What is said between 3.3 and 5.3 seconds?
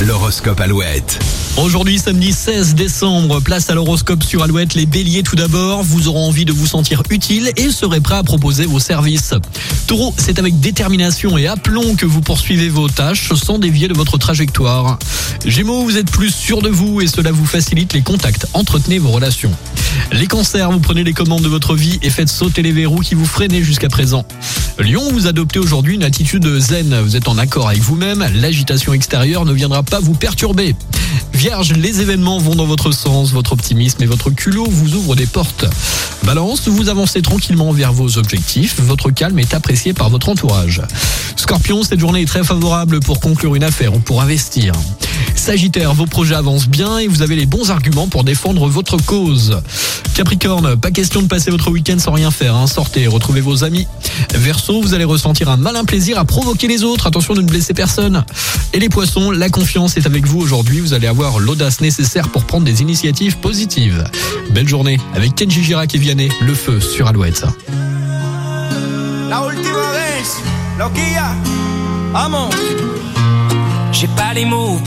place à l'horoscope sur Alouette. Les béliers,